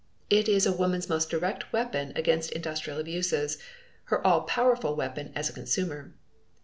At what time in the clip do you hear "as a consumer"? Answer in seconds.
5.35-6.15